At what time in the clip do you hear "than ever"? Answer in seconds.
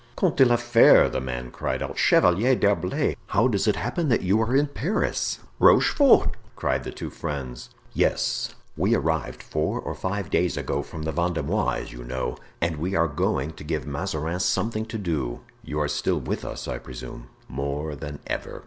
17.95-18.59